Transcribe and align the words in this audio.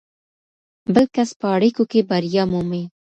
بل 0.93 1.05
کس 1.15 1.29
په 1.39 1.47
اړیکو 1.55 1.83
کې 1.91 1.99
بریا 2.09 2.43
مومي. 2.51 2.83